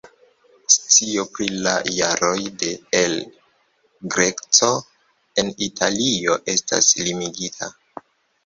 [0.75, 3.13] Scio pri la jaroj de El
[4.15, 4.73] Greco
[5.43, 7.71] en Italio estas limigita.